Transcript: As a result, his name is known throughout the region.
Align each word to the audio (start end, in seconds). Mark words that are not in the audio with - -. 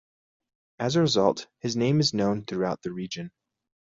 As 0.79 0.95
a 0.95 1.01
result, 1.01 1.45
his 1.59 1.75
name 1.75 1.99
is 1.99 2.11
known 2.11 2.43
throughout 2.43 2.81
the 2.81 2.91
region. 2.91 3.29